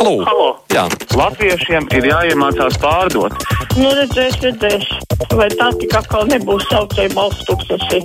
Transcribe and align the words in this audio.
Halo! 0.00 0.24
Halo. 0.26 0.48
Jā. 0.74 0.84
Latviešiem 1.14 1.86
ir 1.94 2.08
jāiemācās 2.08 2.76
pārdot. 2.82 3.34
Nu, 3.78 3.92
redzēs, 3.94 4.40
redzēs. 4.42 4.88
Vai 5.34 5.46
tā 5.54 5.70
tik 5.78 5.94
atkal 5.94 6.26
nebūs 6.30 6.66
saucēja 6.70 7.12
balsts 7.14 7.46
tūkstoši? 7.48 8.00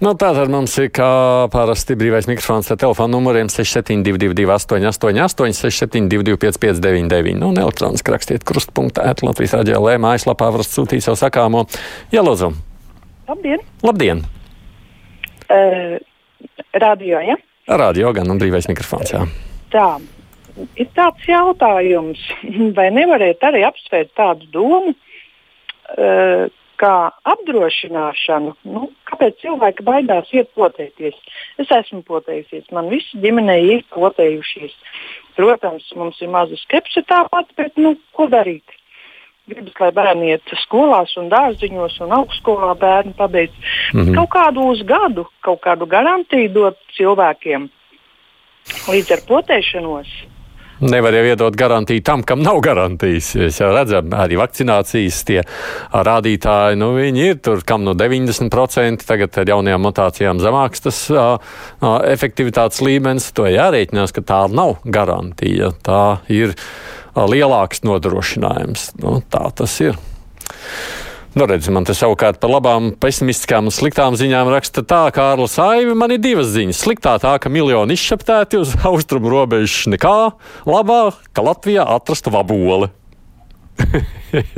Nu, 0.00 0.14
Tātad 0.16 0.48
mums 0.52 0.72
ir 0.80 0.88
kā 0.96 1.08
parasti 1.52 1.96
brīvais 2.00 2.28
mikrofons 2.28 2.70
ar 2.72 2.78
telefonu 2.80 3.18
numuriem 3.18 3.50
6722, 3.52 4.46
888, 4.48 5.58
672, 5.60 6.38
559, 6.40 7.36
nu, 7.40 7.50
un 7.52 7.60
elektroniski 7.60 8.14
rakstiet 8.14 8.46
krustpunktā, 8.48 9.04
Latvijas 9.24 9.58
raidījā 9.58 9.82
Lē, 9.84 9.98
mājaslapā 10.00 10.48
varat 10.56 10.68
sūtīt 10.68 11.04
savu 11.04 11.20
sakāmo. 11.20 11.66
Jā, 12.14 12.24
lūdzu! 12.24 12.54
Labdien! 13.28 13.68
Labdien! 13.84 14.24
Uh, 15.50 16.00
radio, 16.80 17.20
ja? 17.20 17.36
Radio 17.68 18.16
gan 18.16 18.32
un 18.32 18.40
brīvais 18.40 18.72
mikrofons, 18.72 19.12
jā. 19.12 19.26
Tā. 19.70 19.90
Ir 20.76 20.88
tāds 20.96 21.26
jautājums, 21.28 22.22
vai 22.78 22.88
nevarētu 22.94 23.46
arī 23.50 23.62
apsvērt 23.68 24.14
tādu 24.18 24.48
domu, 24.54 24.94
uh, 24.94 26.48
kā 26.80 26.94
apdrošināšanu. 27.28 28.54
Nu, 28.72 28.88
kāpēc 29.08 29.40
cilvēki 29.44 29.84
baidās 29.84 30.30
iet 30.36 30.50
potēties? 30.56 31.16
Es 31.60 31.70
esmu 31.76 32.02
potējusies, 32.08 32.70
man 32.74 32.88
visi 32.92 33.20
ģimenē 33.20 33.56
ir 33.68 33.86
potējušies. 33.92 34.76
Protams, 35.36 35.86
mums 35.96 36.20
ir 36.24 36.32
maza 36.32 36.56
skepse 36.60 37.04
tāpat, 37.08 37.52
bet 37.60 37.76
nu, 37.80 37.94
ko 38.16 38.28
darīt? 38.32 38.64
Gribas, 39.50 39.74
lai 39.82 39.90
bērni 39.96 40.30
iet 40.30 40.52
skolās 40.62 41.16
un 41.18 41.30
dārziņos 41.32 41.96
un 42.04 42.14
augstskolā 42.20 42.74
bērni 42.78 43.16
pabeidz. 43.18 43.54
Mm 43.92 44.00
-hmm. 44.00 44.14
Kaut 44.18 44.30
kādu 44.36 44.66
uz 44.72 44.82
gadu, 44.86 45.26
kaut 45.42 45.60
kādu 45.64 45.88
garantiju 45.90 46.52
dot 46.54 46.78
cilvēkiem 46.96 47.68
līdz 48.90 49.16
ar 49.16 49.24
potēšanos. 49.28 50.12
Nevar 50.80 51.12
jau 51.12 51.24
iedot 51.28 51.56
garantiju 51.60 52.00
tam, 52.00 52.22
kam 52.24 52.40
nav 52.40 52.62
garantijas. 52.64 53.34
Mēs 53.36 53.58
jau 53.60 53.68
redzam, 53.74 54.14
arī 54.16 54.38
vakcinācijas 54.40 55.18
tie 55.28 55.42
rādītāji, 55.92 56.78
nu, 56.80 56.94
viņi 56.96 57.26
ir 57.26 57.42
tur, 57.44 57.60
kam 57.68 57.84
no 57.84 57.92
90%, 57.92 59.04
tagad 59.04 59.36
ar 59.42 59.52
jaunajām 59.52 59.84
mutācijām 59.84 60.40
zemāks 60.40 60.86
tas 60.86 61.02
uh, 61.12 61.36
uh, 61.36 61.98
efektivitātes 62.08 62.80
līmenis. 62.86 63.28
To 63.36 63.44
jārēķinās, 63.50 64.16
ka 64.16 64.24
tā 64.24 64.40
nav 64.48 64.78
garantija. 64.88 65.74
Tā 65.84 66.00
ir 66.32 66.56
uh, 66.56 67.26
lielāks 67.28 67.84
nodrošinājums. 67.84 68.94
Nu, 69.04 69.18
tā 69.28 69.50
tas 69.60 69.76
ir. 69.84 70.00
Nu, 71.30 71.46
redz, 71.46 71.68
man 71.70 71.84
te 71.86 71.94
savukārt 71.94 72.40
par 72.42 72.50
labām, 72.50 72.88
pesimistiskām 72.98 73.68
un 73.70 73.74
sliktām 73.74 74.16
ziņām 74.18 74.48
raksta 74.50 74.82
tā, 74.82 75.04
ka 75.14 75.22
Kārlis 75.22 75.54
Aivi 75.62 75.92
man 75.94 76.10
ir 76.10 76.18
divas 76.18 76.48
ziņas. 76.50 76.80
Sliktā 76.82 77.12
tā, 77.22 77.36
ka 77.38 77.52
miljoni 77.52 77.94
izšķeptēti 77.94 78.58
uz 78.58 78.72
austrumu 78.90 79.30
robežas 79.30 79.86
nekā, 79.94 80.16
labā, 80.66 81.02
ka 81.30 81.44
Latvijā 81.46 81.84
atrasta 81.94 82.32
vabole. 82.34 82.90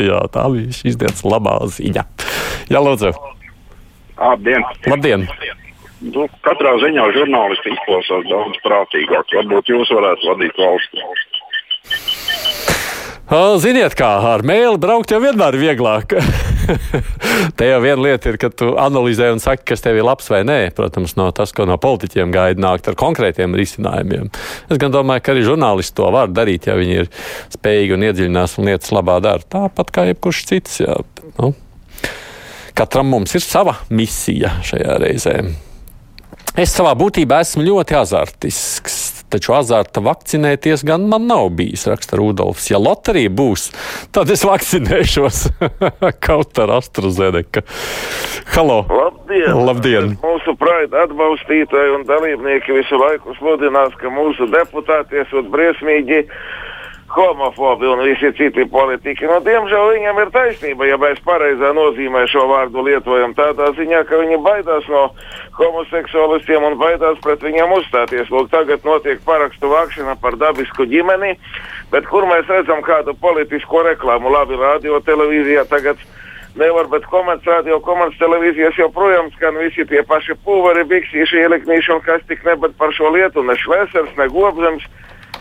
Jā, 0.08 0.22
tā 0.32 0.46
bija 0.54 0.72
šīs 0.78 0.96
dienas 1.02 1.20
labā 1.28 1.58
ziņa. 1.76 2.06
Jā, 2.72 2.80
lūdzu. 2.80 3.12
Labdien! 4.16 4.64
Labdien. 4.88 5.26
Nu, 6.02 6.24
katrā 6.46 6.72
ziņā 6.80 7.04
žurnālisti 7.18 7.74
izklausās 7.74 8.24
daudz 8.30 8.56
prātīgāk. 8.64 9.36
Varbūt 9.36 9.74
jūs 9.74 9.92
varētu 9.92 10.32
vadīt 10.32 10.56
valsti. 10.64 11.04
Ziniet, 13.62 13.94
kā 13.96 14.08
ar 14.32 14.42
mēli 14.44 14.80
braukt 14.80 15.12
jau 15.12 15.20
vienmēr 15.22 15.60
ir 15.60 15.68
vieglāk. 15.68 16.16
Te 17.58 17.68
jau 17.68 17.80
viena 17.82 18.02
lieta 18.02 18.30
ir, 18.32 18.38
ka 18.40 18.50
tu 18.54 18.72
analizē 18.80 19.30
un 19.34 19.40
saki, 19.42 19.64
kas 19.72 19.84
tev 19.84 19.98
ir 19.98 20.06
labs 20.06 20.28
vai 20.32 20.42
nē. 20.46 20.58
Protams, 20.76 21.16
no 21.18 21.28
tas, 21.34 21.52
ko 21.56 21.66
no 21.68 21.78
politiķiem 21.80 22.32
gaida 22.34 22.62
nākt 22.62 22.90
ar 22.90 22.98
konkrētiem 22.98 23.56
risinājumiem. 23.58 24.30
Es 24.68 24.80
gan 24.82 24.94
domāju, 24.94 25.24
ka 25.24 25.34
arī 25.34 25.44
žurnālisti 25.46 25.96
to 25.98 26.08
var 26.14 26.32
darīt, 26.32 26.68
ja 26.70 26.78
viņi 26.78 27.02
ir 27.02 27.10
spējīgi 27.56 27.96
un 27.96 28.06
iedziļinās 28.08 28.56
un 28.58 28.70
lietas 28.70 28.94
labā 28.94 29.18
dara. 29.24 29.44
Tāpat 29.56 29.92
kā 29.94 30.06
jebkurš 30.10 30.44
cits. 30.50 30.80
Jā. 30.84 30.98
Nu, 31.38 31.52
katram 32.78 33.12
mums 33.12 33.34
ir 33.38 33.44
sava 33.44 33.78
misija 33.92 34.56
šajā 34.66 34.98
reizē. 35.02 35.36
Es 36.52 36.74
savā 36.76 36.92
būtībā 36.98 37.40
esmu 37.44 37.64
ļoti 37.64 37.96
azartisks. 37.96 39.11
Taču 39.32 39.54
azarta 39.56 40.02
vakcinēties 40.04 40.82
gan 40.84 41.06
man 41.08 41.24
nav 41.30 41.46
bijis, 41.56 41.86
raksta 41.88 42.18
Rudolfs. 42.20 42.66
Ja 42.68 42.80
loterija 42.82 43.30
būs, 43.32 43.70
tad 44.12 44.28
es 44.34 44.44
vakcinēšos 44.44 45.38
kaut 46.26 46.60
ar 46.60 46.74
AstraZeneca. 46.76 47.64
Halo! 48.52 48.82
Labdien! 48.92 49.62
Labdien. 49.68 50.10
Mūsu 50.20 50.52
praida 50.60 51.06
atbalstītāji 51.06 51.94
un 51.96 52.04
dalībnieki 52.10 52.76
visu 52.76 53.00
laiku 53.00 53.32
sludinās, 53.38 53.96
ka 54.02 54.12
mūsu 54.12 54.50
deputāti 54.52 55.22
esot 55.24 55.48
briesmīgi 55.54 56.26
homofobi 57.12 57.86
un 57.86 58.02
visi 58.06 58.30
citi 58.38 58.64
politiķi. 58.68 59.28
Nu, 59.28 59.38
diemžēl 59.44 59.90
viņam 59.96 60.20
ir 60.22 60.30
taisnība, 60.34 60.86
ja 60.88 60.96
mēs 61.00 61.20
pareizā 61.26 61.72
nozīmē 61.76 62.24
šo 62.32 62.46
vārdu 62.50 62.84
lietojam 62.86 63.34
tādā 63.36 63.68
ziņā, 63.76 64.02
ka 64.08 64.20
viņi 64.22 64.40
baidās 64.44 64.88
no 64.92 65.04
homoseksualistiem 65.58 66.64
un 66.70 66.78
baidās 66.80 67.20
pret 67.24 67.44
viņiem 67.44 67.76
uzstāties. 67.76 68.32
Lūk, 68.32 68.48
tagad 68.54 68.84
notiek 68.88 69.20
parakstu 69.26 69.70
vākšana 69.72 70.16
par 70.22 70.38
dabisku 70.40 70.88
ģimeni, 70.88 71.36
bet 71.92 72.08
kur 72.08 72.26
mēs 72.30 72.48
redzam 72.50 72.82
kādu 72.86 73.14
politisko 73.20 73.84
reklāmu? 73.90 74.32
Labi, 74.32 74.56
radio 74.60 75.00
televīzijā 75.04 75.68
tagad 75.68 76.00
nevar, 76.56 76.88
bet 76.92 77.06
komerc 77.08 77.46
radio, 77.48 77.78
komerc 77.84 78.16
televīzijas 78.20 78.78
joprojām 78.80 79.30
skan 79.36 79.56
visi 79.60 79.84
tie 79.88 80.02
paši 80.08 80.36
pulveri, 80.44 80.84
biksīši, 80.88 81.44
ieliknīši 81.44 81.94
un 81.94 82.02
kas 82.04 82.24
tik 82.28 82.44
ne, 82.48 82.56
bet 82.64 82.76
par 82.80 82.92
šo 82.96 83.12
lietu 83.14 83.44
ne 83.44 83.56
šlēsers, 83.60 84.16
ne 84.18 84.28
gobzems. 84.32 84.88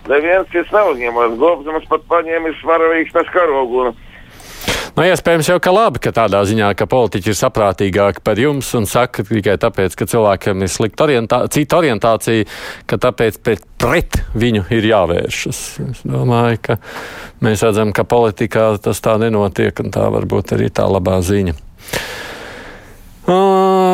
Neviens 0.09 0.50
cits 0.53 0.72
nav 0.73 0.94
uzņēmējis. 0.95 1.35
Gobzems 1.41 1.89
pat 1.91 2.07
paņēmis 2.09 2.63
varavīgs 2.66 3.13
nes 3.17 3.35
karogu. 3.35 3.85
Un, 3.85 4.00
Nu, 4.91 5.06
iespējams, 5.07 5.47
jau 5.47 5.56
ka 5.63 5.72
labi, 5.72 6.01
ka 6.03 6.12
tādā 6.12 6.41
ziņā, 6.44 6.73
ka 6.75 6.84
politiķi 6.91 7.31
ir 7.31 7.38
saprātīgāki 7.39 8.23
par 8.28 8.40
jums 8.41 8.67
un 8.75 8.84
saka 8.90 9.23
tikai 9.23 9.53
tāpēc, 9.61 9.95
ka 9.95 10.07
cilvēkiem 10.11 10.66
ir 10.66 10.72
slikta 10.72 11.06
orientā 11.06 11.40
cita 11.53 11.79
orientācija, 11.79 12.47
ka 12.91 13.00
tāpēc 13.06 13.40
pret, 13.40 13.63
pret 13.79 14.19
viņu 14.35 14.66
ir 14.75 14.90
jāvēršas. 14.91 15.61
Es 15.85 16.03
domāju, 16.03 16.59
ka 16.67 16.78
mēs 17.45 17.63
redzam, 17.63 17.95
ka 17.95 18.03
politikā 18.03 18.67
tas 18.84 19.00
tā 19.00 19.16
nenotiek, 19.22 19.79
un 19.79 19.95
tā 19.95 20.09
varbūt 20.11 20.57
arī 20.57 20.67
tā 20.75 20.90
labā 20.91 21.22
ziņa. 21.23 21.56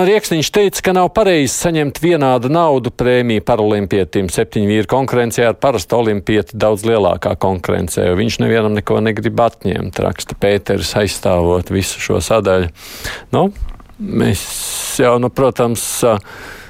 Rieksniņš 0.08 0.50
teica, 0.56 0.82
ka 0.86 0.94
nav 0.96 1.10
pareizi 1.16 1.52
saņemt 1.54 2.00
vienādu 2.02 2.50
naudu 2.54 2.92
prēmiju 2.96 3.44
paralimpietim. 3.48 4.32
Septiņi 4.34 4.70
vīri 4.70 4.90
konkurencē 4.90 5.48
ar 5.50 5.58
parastu 5.62 6.00
olimpieti 6.00 6.58
daudz 6.58 6.86
lielākā 6.88 7.36
konkurencē, 7.42 8.08
jo 8.10 8.20
viņš 8.20 8.40
nevienam 8.44 8.78
neko 8.78 9.02
negrib 9.04 9.42
atņemt, 9.44 10.00
raksta 10.06 10.38
Pēters, 10.40 10.94
aizstāvot 11.02 11.74
visu 11.74 12.02
šo 12.04 12.22
sadaļu. 12.24 12.72
Nu, 13.36 13.50
mēs 14.00 14.46
jau, 15.02 15.18
nu, 15.22 15.34
protams, 15.34 15.90
Uh, 16.08 16.64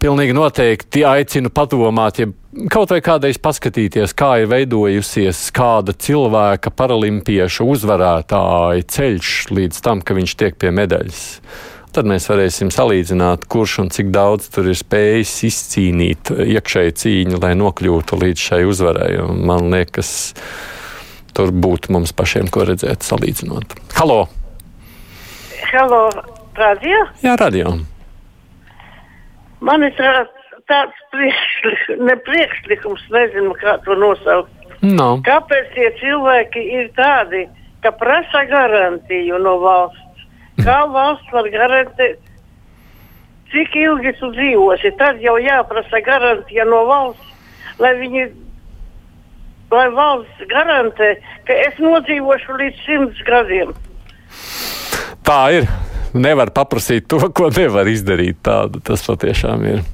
pilnīgi 0.00 0.34
noteikti 0.36 1.04
aicinu 1.08 1.50
padomāt, 1.54 2.20
ja 2.20 2.28
kaut 2.72 2.92
vai 2.92 3.00
kādreiz 3.04 3.38
paskatīties, 3.40 4.12
kā 4.16 4.34
ir 4.42 4.50
veidojusies 4.50 5.46
kāda 5.54 5.94
cilvēka 5.96 6.72
paralimpiešu 6.76 7.66
uzvarētāja 7.72 8.84
ceļš 8.96 9.30
līdz 9.54 9.80
tam, 9.84 10.02
ka 10.04 10.16
viņš 10.18 10.36
tiek 10.40 10.58
pie 10.60 10.74
medaļas. 10.74 11.22
Tad 11.94 12.08
mēs 12.10 12.26
varēsim 12.26 12.72
salīdzināt, 12.74 13.46
kurš 13.50 13.76
un 13.84 13.90
cik 13.94 14.10
daudz 14.14 14.48
tur 14.50 14.66
ir 14.66 14.78
spējis 14.78 15.34
izcīnīt 15.46 16.32
iekšēju 16.42 16.96
cīņu, 17.00 17.38
lai 17.44 17.52
nokļūtu 17.60 18.18
līdz 18.18 18.46
šai 18.48 18.60
uzvarai. 18.66 19.12
Man 19.30 19.70
liekas, 19.70 20.34
tur 21.38 21.54
būtu 21.54 21.94
mums 21.94 22.12
pašiem 22.12 22.50
ko 22.50 22.66
redzēt, 22.66 23.06
salīdzinot. 23.06 23.78
Halo! 23.94 24.24
Halo, 25.70 26.04
radio? 26.58 27.06
Jā, 27.22 27.38
radio! 27.38 27.78
Man 29.64 29.84
ir 29.86 29.94
tā, 29.96 30.24
tāds 30.68 31.04
priekšlikums, 31.14 32.04
ne 32.04 32.16
priekšlikums, 32.26 33.04
nezinu, 33.14 33.54
kā 33.60 33.78
to 33.86 33.96
nosaukt. 33.96 34.52
No. 34.84 35.14
Kāpēc 35.24 35.70
tie 35.76 35.90
cilvēki 36.00 36.62
ir 36.78 36.90
tādi, 36.98 37.46
ka 37.84 37.94
prasa 37.96 38.44
garantiju 38.50 39.40
no 39.40 39.56
valsts? 39.62 40.24
Kā 40.60 40.84
valsts 40.92 41.32
var 41.34 41.48
garantēt, 41.52 42.20
cik 43.52 43.76
ilgi 43.80 44.12
tu 44.20 44.30
dzīvosi? 44.36 44.92
Tad 45.00 45.22
jau 45.24 45.38
jāprasa 45.40 46.00
garantija 46.04 46.66
no 46.68 46.84
valsts, 46.90 47.32
lai 47.80 47.94
viņi, 48.02 48.26
lai 49.72 49.88
valsts 49.96 50.44
garantē, 50.52 51.14
ka 51.48 51.56
es 51.64 51.80
nodzīvošu 51.80 52.60
līdz 52.60 52.84
simts 52.84 53.24
gadiem. 53.26 53.72
Tā 55.24 55.40
ir 55.56 55.68
nevar 56.14 56.54
paprasīt 56.54 57.08
to, 57.10 57.20
ko 57.34 57.50
nevar 57.54 57.90
izdarīt. 57.90 58.40
Tāda 58.44 58.82
tas 58.84 59.04
patiešām 59.06 59.68
ir. 59.72 59.84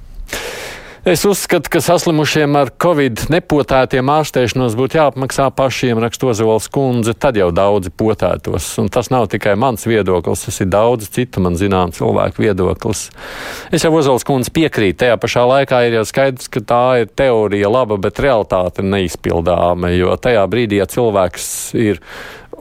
Es 1.00 1.22
uzskatu, 1.24 1.70
ka 1.72 1.80
saslimušiem 1.80 2.58
ar 2.60 2.68
covid 2.76 3.22
nepotētiem 3.32 4.10
ārstēšanos 4.12 4.74
būtu 4.76 4.98
jāapmaksā 4.98 5.46
pašiem, 5.56 5.96
raksta 5.96 6.26
Ozols 6.28 6.66
kundze, 6.68 7.14
tad 7.16 7.38
jau 7.40 7.46
daudzi 7.56 7.88
potētos. 7.88 8.66
Un 8.82 8.90
tas 8.92 9.08
nav 9.08 9.30
tikai 9.32 9.54
mans 9.56 9.86
viedoklis, 9.88 10.42
tas 10.44 10.60
ir 10.60 10.68
daudz 10.68 11.08
citu 11.08 11.40
man 11.40 11.56
zinām 11.56 11.94
cilvēku 11.96 12.44
viedoklis. 12.44 13.06
Es 13.72 13.86
jau 13.86 13.94
Ozols 13.96 14.28
kundze 14.28 14.52
piekrītu, 14.52 14.98
tajā 15.06 15.16
pašā 15.22 15.46
laikā 15.48 15.80
ir 15.88 15.96
jau 16.02 16.04
skaidrs, 16.10 16.52
ka 16.52 16.60
tā 16.68 16.82
ir 17.00 17.08
teorija 17.16 17.72
laba, 17.72 17.96
bet 17.96 18.20
realitāte 18.20 18.84
neizpildāma, 18.84 19.94
jo 19.96 20.12
tajā 20.20 20.44
brīdī, 20.52 20.82
ja 20.82 20.90
cilvēks 20.90 21.48
ir 21.80 22.04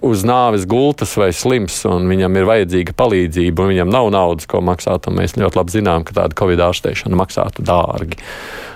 uz 0.05 0.23
nāves 0.27 0.65
gultas 0.69 1.15
vai 1.19 1.29
slims, 1.35 1.81
un 1.89 2.07
viņam 2.09 2.39
ir 2.39 2.47
vajadzīga 2.49 2.95
palīdzība, 2.97 3.65
un 3.65 3.73
viņam 3.73 3.91
nav 3.93 4.09
naudas, 4.15 4.47
ko 4.49 4.61
maksāt, 4.63 5.09
un 5.09 5.19
mēs 5.19 5.35
ļoti 5.39 5.59
labi 5.59 5.75
zinām, 5.75 6.05
ka 6.07 6.15
tāda 6.21 6.37
covid 6.39 6.63
ārstēšana 6.69 7.19
maksātu 7.19 7.65
dārgi. 7.67 8.19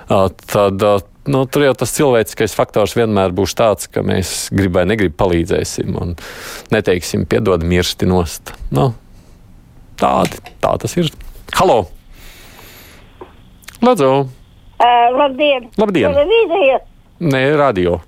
Tad 0.10 0.84
nu, 1.32 1.44
tur 1.48 1.66
jau 1.68 1.74
tas 1.80 1.96
cilvēciskais 1.96 2.56
faktors 2.58 2.96
vienmēr 2.98 3.34
būs 3.36 3.56
tāds, 3.58 3.88
ka 3.92 4.04
mēs 4.06 4.50
grib 4.56 4.76
vai 4.76 4.86
negrib 4.90 5.16
palīdzēsim 5.20 5.96
un 6.00 6.16
neteiksim, 6.74 7.28
piedod, 7.30 7.64
mirsti 7.64 8.10
nost. 8.10 8.56
Nu, 8.76 8.92
tādi, 10.00 10.44
tā 10.64 10.76
tas 10.84 10.98
ir. 11.00 11.12
Halo! 11.56 11.84
Lūdzu! 13.84 14.10
Uh, 14.84 15.08
labdien! 15.16 15.70
Labdien! 15.80 16.12
Televīzijas! 16.12 16.90
Nē, 17.24 17.44
radio. 17.56 18.02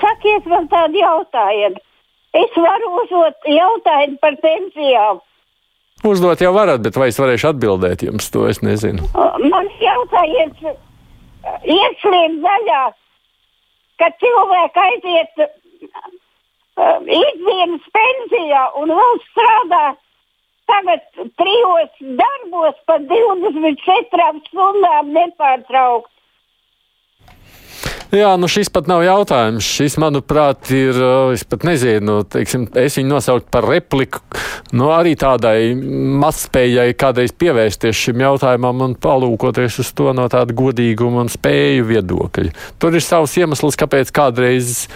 Sakiet 0.00 0.46
man 0.50 0.68
tādu 0.72 1.00
jautājumu. 1.00 1.80
Es 2.40 2.54
varu 2.54 2.92
uzdot 3.02 3.48
jautājumu 3.50 4.20
par 4.22 4.36
pensijām. 4.42 5.20
Uzdot 6.06 6.40
jau 6.40 6.52
varat, 6.54 6.80
bet 6.80 6.96
vai 6.96 7.10
es 7.10 7.18
varēšu 7.20 7.50
atbildēt 7.50 8.04
jums 8.06 8.30
to? 8.32 8.46
Es 8.48 8.62
nezinu. 8.64 9.08
Man 9.50 9.66
jautājiet, 9.82 10.62
ieslēgt 11.66 12.38
zaļā, 12.44 12.84
kad 14.00 14.16
cilvēki 14.22 14.84
aiziet 14.84 15.42
uh, 15.44 15.50
ikdienas 17.04 17.90
pensijā 17.98 18.62
un 18.80 18.94
vēl 18.96 19.20
strādā 19.26 19.84
tagad 20.70 21.02
trijos 21.40 21.92
darbos 22.22 22.78
pa 22.86 22.96
24 23.10 24.40
stundām 24.46 25.12
nepārtraukti. 25.16 26.19
Jā, 28.10 28.32
nu 28.42 28.48
šis 28.50 28.66
pat 28.74 28.88
nav 28.90 29.04
jautājums. 29.06 29.62
Šis, 29.62 29.94
manuprāt, 30.02 30.66
ir, 30.74 30.96
es 31.30 31.44
pat 31.46 31.62
nezinu, 31.68 32.20
teiksim, 32.26 32.64
es 32.74 32.96
viņu 32.98 33.06
nosaucu 33.12 33.46
par 33.54 33.68
repliku, 33.70 34.18
nu 34.74 34.88
arī 34.90 35.12
tādai 35.18 35.76
mazspējai 35.78 36.96
kādreiz 36.98 37.30
pievērsties 37.38 38.00
šim 38.08 38.24
jautājumam 38.24 38.82
un 38.88 38.96
palūkoties 38.98 39.78
uz 39.84 39.92
to 39.94 40.10
no 40.16 40.26
tāda 40.32 40.56
godīguma 40.58 41.22
un 41.22 41.30
spēju 41.30 41.86
viedokļa. 41.92 42.50
Tur 42.82 42.98
ir 42.98 43.06
savs 43.06 43.36
iemesls, 43.38 43.78
kāpēc 43.78 44.10
kādreiz 44.16 44.88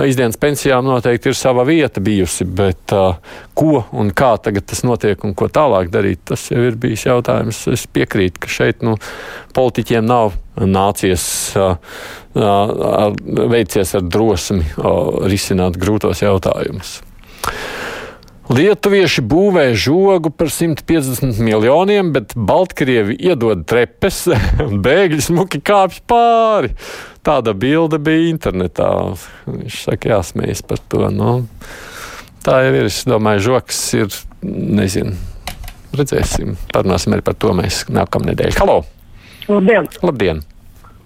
izdienas 0.00 0.40
pensijām 0.40 0.88
noteikti 0.88 1.28
ir 1.28 1.36
sava 1.36 1.68
vieta 1.68 2.00
bijusi, 2.00 2.48
bet 2.48 2.96
uh, 2.96 3.20
ko 3.58 3.82
un 3.92 4.12
kā 4.16 4.32
tagad 4.42 4.66
tas 4.70 4.82
notiek 4.86 5.24
un 5.26 5.34
ko 5.38 5.48
tālāk 5.52 5.90
darīt, 5.92 6.22
tas 6.32 6.48
jau 6.52 6.62
ir 6.66 6.78
bijis 6.80 7.06
jautājums. 7.08 7.64
Es 7.72 7.86
piekrītu, 7.90 8.42
ka 8.42 8.52
šeit 8.52 8.84
nu, 8.86 8.96
politiķiem 9.56 10.08
nav 10.08 10.36
nācies 10.56 11.24
uh, 11.56 11.76
veicies 13.52 13.94
ar 13.98 14.04
drosmi 14.04 14.64
risināt 15.28 15.78
grūtos 15.80 16.24
jautājumus. 16.24 17.00
Lietuvieši 18.52 19.22
būvē 19.24 19.68
žogu 19.78 20.32
par 20.34 20.50
150 20.52 21.38
miljoniem, 21.40 22.10
bet 22.12 22.34
Baltkrievi 22.34 23.14
iedod 23.30 23.62
trepes 23.70 24.26
un 24.60 24.80
bēgļi 24.84 25.22
smuki 25.24 25.60
kāpj 25.62 26.02
pāri. 26.10 26.72
Tāda 27.22 27.54
bilde 27.54 28.00
bija 28.02 28.32
internetā. 28.32 28.90
Viņš 29.46 29.78
saka, 29.86 30.16
jāsmējas 30.16 30.64
par 30.66 30.82
to. 30.90 31.06
Nu, 31.14 31.30
tā 32.46 32.58
jau 32.66 32.72
ir. 32.76 32.88
Es 32.90 33.02
domāju, 33.08 33.44
žoks 33.50 33.82
ir, 33.98 34.22
nezinu, 34.42 35.14
redzēsim. 35.96 36.56
Parunāsim 36.72 37.16
arī 37.16 37.26
par 37.26 37.38
to 37.38 37.52
mēs 37.56 37.84
nākamnedēļ. 37.92 38.56
Halo! 38.60 38.82
Labdien! 39.48 39.88
Labdien. 40.02 40.42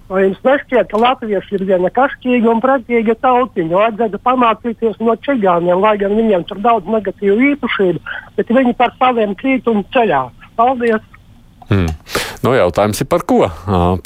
Vai 0.07 0.23
jums 0.23 0.39
nešķiet, 0.47 0.87
ka 0.93 0.99
latvieši 1.03 1.57
ir 1.59 1.65
viena 1.67 1.91
kašķīga 1.91 2.51
un 2.53 2.61
pretīga 2.63 3.17
tautiņa? 3.25 3.75
Vajadzētu 3.75 4.21
pamācīties 4.23 5.01
no 5.03 5.17
čigāniem, 5.27 5.81
lai 5.83 5.97
gan 5.99 6.15
viņiem 6.15 6.45
tur 6.47 6.61
daudz 6.63 6.87
negatīvu 6.87 7.51
īpašību, 7.51 8.15
bet 8.39 8.53
viņi 8.55 8.77
par 8.79 8.95
saviem 9.01 9.35
krīt 9.41 9.67
un 9.73 9.83
ceļā. 9.97 10.23
Paldies! 10.59 11.03
Hmm. 11.67 11.91
Nu, 12.47 12.53
jautājums 12.55 13.01
ir 13.03 13.09
par 13.11 13.25
ko? 13.27 13.41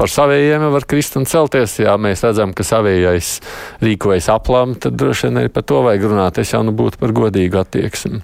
Par 0.01 0.09
savējiem 0.09 0.63
var 0.73 0.87
krist 0.89 1.19
un 1.21 1.27
celties. 1.29 1.75
Ja 1.83 1.99
mēs 2.01 2.23
redzam, 2.25 2.55
ka 2.57 2.65
savējais 2.65 3.35
rīkojas 3.85 4.31
aplām, 4.33 4.73
tad 4.81 4.97
droši 4.97 5.27
vien 5.27 5.43
arī 5.43 5.51
par 5.53 5.67
to 5.69 5.83
vajag 5.85 6.07
runāt. 6.09 6.41
Es 6.41 6.55
jau 6.55 6.63
nu 6.65 6.73
būtu 6.73 6.97
par 7.03 7.13
godīgu 7.19 7.61
attieksmi. 7.61 8.23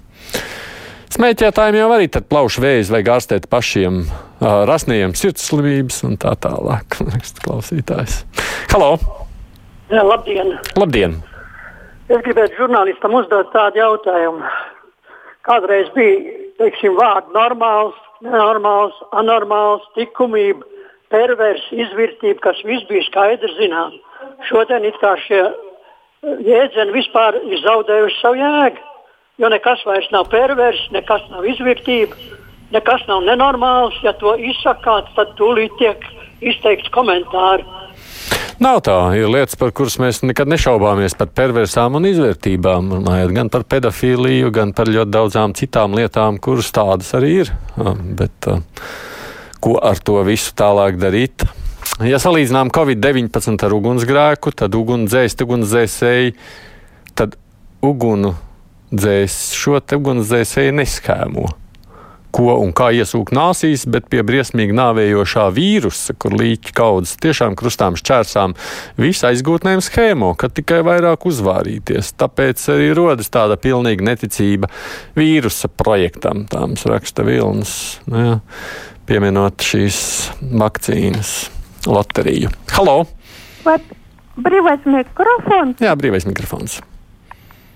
Smēķētājiem 1.13 1.77
jau 1.77 1.91
arī 1.93 2.09
plaušu 2.17 2.65
vēzi 2.65 2.95
vajag 2.95 3.11
ārstēt 3.13 3.45
pašiem 3.51 4.01
rasniem 4.41 5.13
sirdslimības 5.13 6.01
un 6.09 6.17
tā 6.17 6.33
tālāk. 6.47 6.97
Klausītājs. 7.45 8.23
Halo! 8.73 8.95
Jā, 9.93 10.01
labdien! 10.01 10.55
Labdien! 10.81 11.19
Es 12.09 12.25
gribētu 12.25 12.57
žurnālistam 12.63 13.13
uzdot 13.21 13.53
tādu 13.53 13.83
jautājumu. 13.83 14.49
Kādreiz 15.45 15.93
bija 15.93 16.41
teiksim, 16.57 16.97
vārdi 16.97 17.37
normāls, 17.37 18.01
nenormāls, 18.25 18.97
anormāls, 19.17 19.85
likumība, 19.97 20.65
pervers, 21.13 21.63
izvērtība, 21.71 22.39
kas 22.43 22.59
viss 22.67 22.87
bija 22.89 23.05
skaidrs 23.07 23.55
zinām. 23.59 23.95
Šodien 24.49 24.85
it 24.87 24.97
kā 25.01 25.15
šie 25.23 25.43
jēdzieni 26.23 26.95
vispār 26.95 27.39
ir 27.43 27.61
zaudējuši 27.63 28.21
savu 28.21 28.41
jēgu. 28.41 28.83
Jo 29.37 29.49
nekas 29.53 29.83
vairs 29.85 30.07
nav 30.09 30.31
pervers, 30.33 30.79
nekas 30.91 31.21
nav 31.29 31.45
izvērtība, 31.45 32.15
nekas 32.73 33.03
nav 33.09 33.21
nenormāls. 33.27 33.97
Ja 34.01 34.15
to 34.17 34.33
izsakāt, 34.33 35.11
tad 35.15 35.35
tūlīt 35.37 35.75
tiek 35.77 36.07
izteikts 36.41 36.89
komentāri. 36.95 37.65
Nav 38.57 38.79
tā. 38.81 38.95
Ir 39.13 39.29
lietas, 39.29 39.53
par 39.59 39.69
kuras 39.75 39.99
mēs 40.01 40.23
nekad 40.25 40.49
nešaubāmies 40.49 41.13
par 41.19 41.29
perversām 41.29 41.99
un 41.99 42.07
izvērtībām. 42.09 42.89
Runājot 42.95 43.33
gan 43.35 43.51
par 43.53 43.67
pedofīliju, 43.69 44.49
gan 44.55 44.73
par 44.77 44.89
ļoti 44.89 45.13
daudzām 45.13 45.53
citām 45.57 45.93
lietām, 45.97 46.39
kuras 46.41 46.71
tādas 46.73 47.13
arī 47.17 47.35
ir. 47.43 47.51
Bet 48.17 48.49
ko 49.61 49.77
ar 49.77 50.01
to 50.01 50.17
visu 50.25 50.55
tālāk 50.57 50.97
darīt? 50.97 51.45
Ja 52.01 52.17
salīdzinām 52.21 52.73
Covid-19 52.73 53.61
ar 53.65 53.77
ugunsgrēku, 53.77 54.51
tad 54.57 54.73
ugunsdzēs, 54.77 55.37
ugunsdzēsēji, 55.45 56.33
tad 57.17 57.37
ugunu 57.85 58.33
dzēs 58.89 59.37
šo 59.57 59.77
ugunsdzēsēju 59.77 60.75
neskēmo. 60.81 61.47
Ko 62.37 62.53
un 62.61 62.69
kā 62.77 62.91
iesūkt 62.93 63.33
nāsīs, 63.33 63.87
bet 63.89 64.11
pie 64.13 64.21
briesmīgi 64.21 64.75
nāvējošā 64.77 65.47
vīrusa, 65.55 66.13
kur 66.21 66.35
līķi 66.37 66.73
kaudzes 66.77 67.15
tiešām 67.23 67.55
krustām 67.57 67.95
šķērsām, 67.97 68.53
visu 69.01 69.25
aizgūtnēm 69.31 69.81
schēmo, 69.81 70.35
kad 70.37 70.53
tikai 70.53 70.83
vairāk 70.85 71.25
uzvārīties. 71.25 72.11
Tāpēc 72.21 72.61
arī 72.75 72.91
rodas 72.97 73.33
tāda 73.33 73.57
pilnīga 73.57 74.05
neticība 74.11 74.69
vīrusa 75.17 75.71
projektam, 75.73 76.45
tā 76.51 76.61
mums 76.67 76.85
raksta 76.85 77.25
Vilnis, 77.25 77.73
nu 78.05 78.21
jā, 78.21 78.35
pieminot 79.09 79.65
šīs 79.65 79.99
vakcīnas 80.61 81.33
loteriju. 81.89 82.53
Halo! 82.75 82.99
Vai 83.65 83.79
brīvais 84.37 84.85
mikrofons? 84.85 85.81
Jā, 85.81 85.97
brīvais 85.97 86.29
mikrofons. 86.29 86.77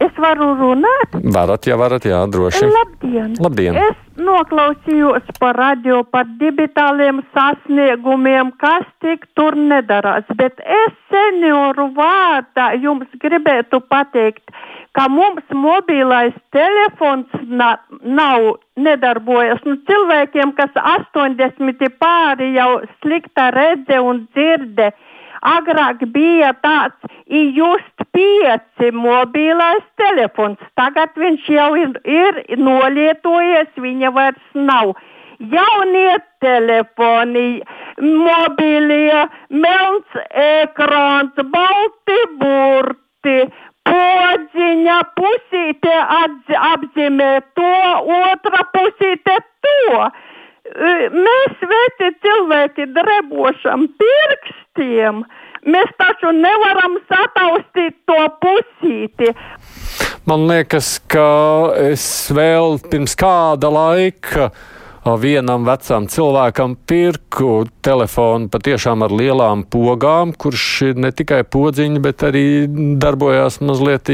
Es 0.01 0.15
varu 0.17 0.47
runāt? 0.57 1.17
Varat, 1.33 1.67
jā, 1.69 1.75
varat, 1.77 2.05
jā, 2.09 2.21
droši. 2.33 2.65
Labdien! 2.65 3.35
Labdien. 3.41 3.77
Es 3.77 3.99
noklausījos 4.31 5.27
par 5.39 5.57
radio, 5.59 6.01
par 6.07 6.29
digitāliem 6.39 7.21
sasniegumiem, 7.35 8.53
kas 8.61 8.87
tik 9.03 9.27
tur 9.37 9.57
nedarās, 9.59 10.27
bet 10.39 10.61
es 10.81 10.95
senioru 11.11 11.89
vārdā 11.97 12.71
jums 12.81 13.09
gribētu 13.23 13.81
pateikt, 13.91 14.43
ka 14.95 15.07
mums 15.11 15.55
mobilais 15.55 16.35
telefons 16.55 17.31
na, 17.47 17.73
nav 18.03 18.47
nedarbojas. 18.75 19.63
Nu, 19.67 19.77
cilvēkiem, 19.87 20.55
kas 20.59 20.75
80 20.95 21.87
pāri 22.01 22.53
jau 22.57 22.71
slikta 22.99 23.49
redze 23.55 23.99
un 24.03 24.25
dzirde, 24.31 24.91
agrāk 25.41 26.05
bija 26.13 26.53
tāds 26.63 27.17
just 27.31 28.00
pieci 28.15 28.91
mobilais 28.95 29.85
telefons. 30.01 30.59
Tagad 30.79 31.15
viņš 31.19 31.47
jau 31.55 31.69
ir, 31.79 31.95
ir 32.05 32.41
nolietojies, 32.59 33.71
viņa 33.85 34.13
vairs 34.15 34.61
nav. 34.67 34.93
Jaunie 35.51 36.17
telefoni, 36.43 37.63
mobilie, 37.97 39.23
melns 39.49 40.19
ekrāns, 40.43 41.39
balti 41.55 42.19
burti, 42.41 43.37
podziņa 43.89 44.99
pusīte 45.17 45.95
atz, 46.19 46.51
apzīmē 46.73 47.31
to, 47.57 47.71
otra 48.21 48.67
pusīte 48.75 49.39
to 49.65 50.11
mēs 50.79 51.63
veci 51.71 52.09
cilvēki 52.23 52.87
drebošam 52.95 53.87
pirkstiem, 53.99 55.23
mēs 55.65 55.93
taču 55.99 56.31
nevaram 56.35 56.97
sataustīt 57.09 57.97
to 58.09 58.19
pusīti. 58.43 59.31
Man 60.29 60.45
liekas, 60.49 60.95
ka 61.09 61.73
es 61.81 62.05
vēl 62.33 62.77
pirms 62.91 63.15
kāda 63.17 63.71
laika 63.73 64.51
vienam 65.01 65.65
vecam 65.65 66.05
cilvēkam 66.09 66.75
pirku 66.87 67.65
telefonu 67.81 68.51
patiešām 68.53 69.01
ar 69.01 69.13
lielām 69.15 69.63
pogām, 69.65 70.33
kurš 70.37 70.65
ir 70.91 70.99
ne 71.01 71.09
tikai 71.15 71.41
podziņa, 71.43 72.01
bet 72.03 72.25
arī 72.27 72.45
darbojās 73.01 73.59
mazliet 73.65 74.11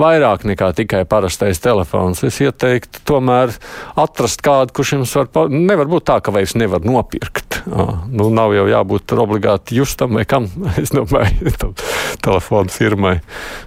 vairāk 0.00 0.44
nekā 0.48 0.70
tikai 0.76 1.04
parastais 1.08 1.60
telefons. 1.60 2.22
Es 2.24 2.40
ieteiktu 2.40 3.02
tomēr 3.08 3.52
atrast 4.00 4.40
kādu, 4.44 4.72
kurš 4.76 4.94
jums 4.96 5.14
var, 5.16 5.50
nevar 5.52 5.90
būt 5.92 6.06
tā, 6.08 6.20
ka 6.24 6.32
vairs 6.34 6.56
nevar 6.56 6.84
nopirkt. 6.84 7.62
Nu, 7.64 8.28
nav 8.32 8.52
jau 8.56 8.66
jābūt 8.68 9.16
obligāti 9.16 9.76
justam 9.78 10.16
vai 10.16 10.24
kam, 10.28 10.48
es 10.82 10.92
domāju, 10.94 11.52
telefonu 12.24 12.72
firmai. 12.72 13.18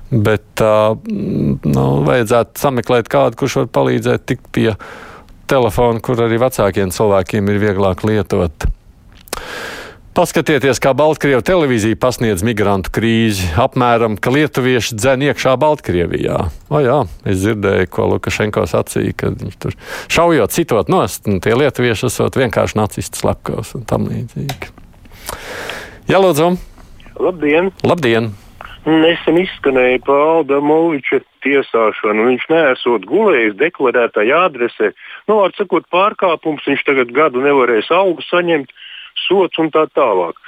Bet 0.10 0.64
nu, 0.64 1.86
vajadzētu 2.08 2.62
sameklēt 2.62 3.12
kādu, 3.12 3.38
kurš 3.42 3.62
var 3.62 3.70
palīdzēt 3.80 4.26
tikt 4.30 4.50
pie 4.56 4.72
telefonu, 5.50 6.04
kur 6.04 6.20
arī 6.26 6.40
vecākiem 6.42 6.94
cilvēkiem 6.94 7.54
ir 7.54 7.62
vieglāk 7.64 8.04
lietot. 8.08 8.68
Paskatieties, 10.18 10.80
kā 10.82 10.96
Baltkrievijas 10.98 11.46
televīzija 11.46 11.98
pasniedz 12.02 12.42
migrantu 12.42 12.90
krīzi. 12.96 13.52
Apmēram, 13.62 14.16
ka 14.18 14.32
lietuvieši 14.34 14.98
dzen 14.98 15.28
iekšā 15.28 15.54
Baltkrievijā. 15.62 16.40
O 16.74 16.82
jā, 16.82 16.96
es 17.22 17.44
dzirdēju, 17.44 17.92
ko 17.94 18.08
Lukašenko 18.16 18.64
sacīja, 18.66 19.14
ka 19.14 19.30
viņš 19.36 19.60
tur 19.62 19.78
šaujot, 20.10 20.56
citot 20.58 20.90
nost, 20.90 21.30
un 21.30 21.38
tie 21.46 21.54
lietuvieši 21.54 22.10
esot 22.10 22.42
vienkārši 22.42 22.82
nacistu 22.82 23.22
slepkavs 23.22 23.76
un 23.78 23.86
tam 23.86 24.10
līdzīgi. 24.10 24.74
Jā, 26.10 26.18
lūdzu! 26.18 26.56
Labdien! 27.22 27.70
Labdien! 27.86 28.34
Nesen 28.88 29.36
izskanēja 29.42 30.00
Paula 30.08 30.62
Moviča 30.64 31.20
tiesāšana. 31.44 32.24
Viņš 32.30 32.46
nesot 32.54 33.08
gulējis 33.10 33.58
deklarētajā 33.60 34.44
adresē. 34.48 34.94
Nu, 35.28 35.42
var 35.42 35.52
sakot, 35.58 35.84
pārkāpums 35.92 36.64
viņš 36.70 36.86
tagad 36.88 37.12
gadu 37.12 37.44
nevarēs 37.44 37.92
algu 37.92 38.24
saņemt, 38.24 38.72
sots 39.28 39.60
un 39.60 39.74
tā 39.76 39.90
tālāk. 39.92 40.40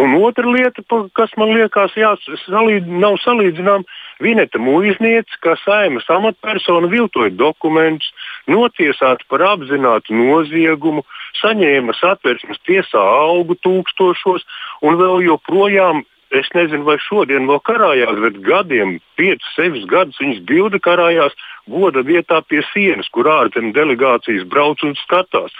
Un 0.00 0.14
otra 0.22 0.46
lieta, 0.48 0.80
kas 1.18 1.34
man 1.36 1.50
liekas, 1.52 1.92
jā, 1.98 2.14
salīd, 2.46 2.86
nav 2.88 3.18
salīdzināma, 3.20 3.84
Vineta 4.22 4.60
Mūžniece, 4.62 5.40
kā 5.44 5.56
saimas 5.60 6.06
amatpersona, 6.08 6.88
viltoja 6.88 7.34
dokumentus, 7.34 8.08
notiesāta 8.48 9.26
par 9.28 9.44
apzinātu 9.50 10.14
noziegumu, 10.14 11.02
saņēma 11.42 11.98
satversmes 11.98 12.62
tiesā 12.70 13.02
algu 13.02 13.58
tūkstošos 13.66 14.46
un 14.86 14.96
vēl 15.02 15.26
joprojām 15.26 16.06
es 16.30 16.46
nezinu, 16.54 16.84
vai 16.86 16.96
šodien 17.02 17.48
vēl 17.50 17.58
karājās, 17.66 18.18
bet 18.22 18.38
gadiem, 18.46 18.98
5, 19.18 19.46
6 19.56 19.86
gadus 19.90 20.20
viņas 20.22 20.44
bilde 20.46 20.78
karājās 20.82 21.34
goda 21.70 22.04
vietā 22.06 22.40
pie 22.46 22.62
sienas, 22.70 23.10
kur 23.14 23.28
ārzemju 23.30 23.74
delegācijas 23.76 24.46
brauc 24.50 24.82
un 24.86 24.96
skatās. 25.02 25.54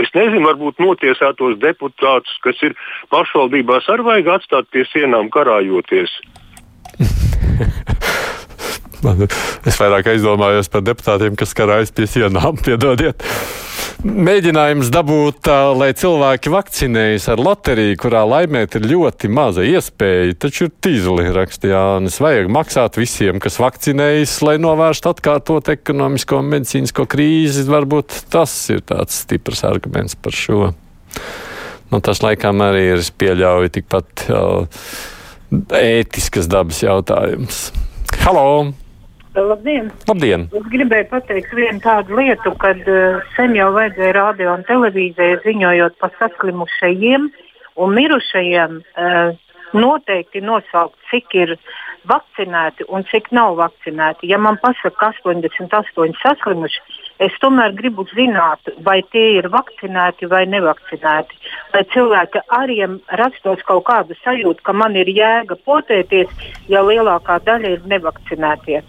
Es 0.00 0.08
nezinu, 0.16 0.46
varbūt 0.46 0.80
notiesātos 0.80 1.58
deputātus, 1.60 2.32
kas 2.44 2.60
ir 2.64 2.76
pašvaldībās, 3.12 3.88
arī 3.92 4.06
vajag 4.08 4.30
atstāt 4.38 4.70
pie 4.72 4.86
sienām 4.92 5.28
karājoties. 5.32 6.14
es 9.68 9.76
vairāk 9.80 10.12
aizdomājos 10.14 10.72
par 10.72 10.86
deputātiem, 10.86 11.36
kas 11.36 11.52
karājas 11.56 11.92
pie 11.92 12.08
sienām. 12.08 12.56
Piedodiet 12.64 13.20
mēģinājums 14.02 14.90
dabūt, 14.92 15.48
lai 15.78 15.90
cilvēki 15.98 16.50
vakcinējas 16.52 17.28
ar 17.32 17.42
loteriju, 17.42 17.98
kurā 18.02 18.22
laimēt 18.26 18.76
ir 18.78 18.88
ļoti 18.90 19.30
maza 19.32 19.64
iespēja, 19.66 20.34
taču 20.42 20.66
ir 20.66 20.72
tīzli, 20.82 21.28
rakstīja 21.34 21.78
Jānis. 21.78 22.18
Vajag 22.22 22.50
maksāt 22.52 22.98
visiem, 23.00 23.38
kas 23.42 23.60
vakcinējas, 23.62 24.34
lai 24.46 24.56
novērstu 24.62 25.12
atkārtot 25.12 25.70
ekonomisko 25.76 26.42
un 26.42 26.50
medicīnisko 26.56 27.06
krīzi. 27.10 27.64
Varbūt 27.70 28.24
tas 28.32 28.54
ir 28.74 28.82
tāds 28.88 29.22
stiprs 29.24 29.62
arguments 29.68 30.18
par 30.18 30.36
šo. 30.36 30.72
Nu, 31.92 32.00
tas 32.00 32.22
laikam 32.24 32.64
arī 32.64 32.86
ir, 32.94 33.02
es 33.04 33.12
pieļauju, 33.14 33.74
tikpat 33.78 34.26
ētiskas 35.78 36.50
dabas 36.50 36.82
jautājums. 36.82 37.66
Halo! 38.24 38.72
Labdien! 39.32 39.86
Labdien! 40.08 40.44
Es 40.52 40.66
gribēju 40.68 41.06
pateikt 41.08 41.54
vienu 41.56 41.80
tādu 41.80 42.18
lietu, 42.18 42.52
kad 42.60 42.80
uh, 42.84 43.22
sen 43.36 43.54
jau 43.56 43.70
vajadzēja 43.72 44.16
radio 44.18 44.56
un 44.58 44.64
televīzijai 44.68 45.38
ziņojot 45.46 45.96
par 46.02 46.12
saslimušajiem 46.18 47.30
un 47.80 47.94
mirušajiem, 47.96 48.76
uh, 48.82 49.32
noteikti 49.72 50.42
nosaukt, 50.44 50.98
cik 51.08 51.32
ir 51.38 51.54
vakcinēti 52.12 52.84
un 52.92 53.06
cik 53.08 53.30
nav 53.32 53.56
vakcinēti. 53.62 54.28
Ja 54.28 54.36
man 54.36 54.60
pasaka, 54.60 54.92
ka 55.00 55.12
88 55.24 56.20
saslimuši, 56.20 56.84
es 57.26 57.34
tomēr 57.42 57.74
gribu 57.78 58.04
zināt, 58.12 58.72
vai 58.86 59.00
tie 59.14 59.38
ir 59.38 59.48
vakcinēti 59.52 60.28
vai 60.32 60.42
nevakcinēti. 60.50 61.40
Lai 61.74 61.84
cilvēki 61.94 62.44
arī 62.58 62.80
rastos 63.20 63.64
kaut 63.68 63.86
kāda 63.88 64.16
sajūta, 64.22 64.64
ka 64.66 64.76
man 64.76 64.98
ir 64.98 65.10
jēga 65.12 65.58
potēties, 65.66 66.30
ja 66.72 66.84
lielākā 66.86 67.40
daļa 67.46 67.76
ir 67.76 67.90
nevakcinētie. 67.94 68.82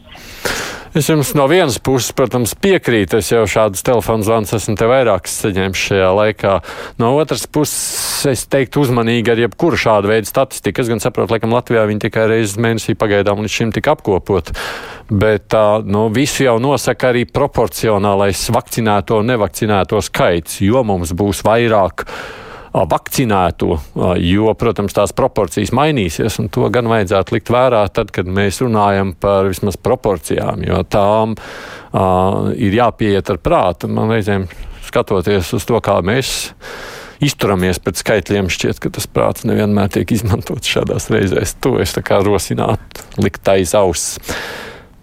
Es 0.93 1.07
jums 1.09 1.31
no 1.33 1.47
vienas 1.49 1.79
puses, 1.81 2.11
protams, 2.13 2.51
piekrītu. 2.61 3.17
Es 3.17 3.31
jau 3.31 3.47
šādus 3.49 3.81
telefonu 3.81 4.21
zvanus 4.27 4.51
esmu 4.53 4.75
te 4.77 4.85
vairākas 4.85 5.39
saņēmis 5.41 5.85
šajā 5.87 6.09
laikā. 6.19 6.51
No 7.01 7.15
otras 7.17 7.47
puses, 7.49 8.27
es 8.29 8.43
teiktu 8.45 8.83
uzmanīgi 8.83 9.33
ar 9.33 9.41
jebkuru 9.41 9.79
šādu 9.81 10.11
veidu 10.11 10.29
statistiku. 10.29 10.83
Es 10.83 10.91
gan 10.93 11.01
saprotu, 11.01 11.33
laikam 11.33 11.55
Latvijā 11.57 11.87
viņi 11.89 12.03
tikai 12.05 12.27
reizes 12.29 12.61
mēnesī 12.61 12.93
pagaidām 12.93 13.41
līdz 13.41 13.55
šim 13.55 13.73
tika 13.73 13.95
apkopot. 13.97 14.53
Bet 15.09 15.49
tā, 15.55 15.65
nu, 15.81 16.05
visu 16.13 16.45
jau 16.45 16.59
nosaka 16.61 17.09
arī 17.09 17.25
proporcionālais 17.25 18.45
vakcinēto 18.53 19.17
un 19.23 19.33
nevakcinēto 19.33 19.97
skaits, 19.97 20.61
jo 20.61 20.85
mums 20.85 21.17
būs 21.17 21.41
vairāk 21.49 22.05
vakcinēto, 22.73 23.77
jo, 24.17 24.53
protams, 24.57 24.95
tās 24.97 25.13
proporcijas 25.13 25.73
mainīsies, 25.75 26.39
un 26.41 26.49
to 26.53 26.65
gan 26.73 26.89
vajadzētu 26.89 27.35
likt 27.35 27.51
vērā 27.53 27.83
tad, 27.93 28.09
kad 28.13 28.29
mēs 28.29 28.63
runājam 28.63 29.13
par 29.13 29.51
vismaz 29.51 29.77
proporcijām, 29.77 30.65
jo 30.65 30.81
tām 30.89 31.35
uh, 31.37 32.49
ir 32.57 32.79
jāpieiet 32.79 33.29
ar 33.29 33.39
prātu. 33.43 33.91
Man 33.93 34.09
reizēm 34.13 34.47
skatoties 34.87 35.53
uz 35.53 35.69
to, 35.69 35.77
kā 35.85 35.99
mēs 36.05 36.33
izturamies 37.23 37.79
pret 37.83 38.01
skaitļiem, 38.01 38.49
šķiet, 38.51 38.81
ka 38.83 38.91
tas 38.97 39.07
prāts 39.07 39.45
nevienmēr 39.47 39.93
tiek 39.93 40.09
izmantots 40.15 40.73
šādās 40.73 41.09
reizēs. 41.13 41.55
To 41.63 41.77
es 41.83 41.95
rosināt, 41.95 43.03
likt 43.21 43.47
aiz 43.53 43.77
auss. 43.77 44.17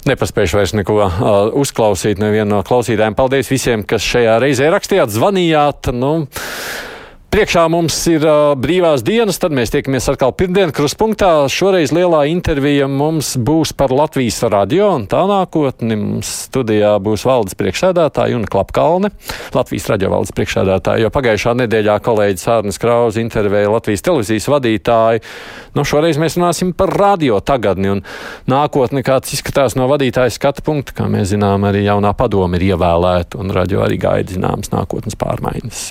Nepaspējuši 0.08 0.56
vairs 0.56 0.72
neko 0.74 0.94
uh, 1.04 1.10
uzklausīt 1.60 2.18
nevienu 2.18 2.56
no 2.56 2.60
klausītājiem. 2.66 3.14
Paldies 3.14 3.50
visiem, 3.52 3.84
kas 3.84 4.02
šajā 4.02 4.38
reizē 4.40 4.70
rakstījāt, 4.72 5.12
zvanījāt. 5.12 5.92
Nu, 5.92 6.26
Priekšā 7.30 7.68
mums 7.70 7.94
ir 8.10 8.24
uh, 8.26 8.56
brīvās 8.58 9.04
dienas, 9.06 9.36
tad 9.38 9.52
mēs 9.54 9.70
tiekamies 9.70 10.08
atkal 10.10 10.32
pirmdien 10.34 10.72
kruspunktā. 10.74 11.28
Šoreiz 11.46 11.92
lielā 11.94 12.24
intervija 12.26 12.88
mums 12.90 13.36
būs 13.38 13.70
par 13.78 13.94
Latvijas 13.94 14.40
radio 14.50 14.88
un 14.96 15.04
tā 15.06 15.20
nākotni. 15.30 15.94
Mums 15.94 16.32
studijā 16.48 16.96
būs 16.98 17.22
valdes 17.28 17.54
priekšsēdētāja 17.60 18.34
un 18.34 18.48
Klapkalne, 18.50 19.12
Latvijas 19.54 19.86
radio 19.92 20.10
valdes 20.16 20.34
priekšsēdētāja, 20.34 21.04
jo 21.04 21.12
pagājušā 21.14 21.54
nedēļā 21.62 22.00
kolēģis 22.02 22.50
Ārnis 22.56 22.82
Krauze 22.82 23.22
intervēja 23.22 23.70
Latvijas 23.76 24.02
televīzijas 24.10 24.50
vadītāju. 24.50 25.22
Nu, 25.78 25.86
šoreiz 25.86 26.18
mēs 26.18 26.34
runāsim 26.34 26.74
par 26.74 26.90
radio 26.98 27.38
tagadni 27.38 27.94
un 27.94 28.04
nākotni, 28.50 29.06
kāds 29.06 29.38
izskatās 29.38 29.78
no 29.78 29.86
vadītāja 29.94 30.34
skatu 30.34 30.66
punkta. 30.66 30.98
Kā 30.98 31.06
mēs 31.06 31.30
zinām, 31.36 31.70
arī 31.70 31.86
jaunā 31.86 32.10
padoma 32.18 32.58
ir 32.58 32.72
ievēlēta 32.72 33.38
un 33.38 33.54
radio 33.54 33.86
arī 33.86 34.02
gaida 34.02 34.34
zināmas 34.34 34.74
nākotnes 34.74 35.14
pārmaiņas. 35.14 35.90